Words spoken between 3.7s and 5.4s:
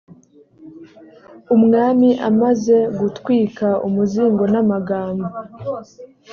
umuzingo n’amagambo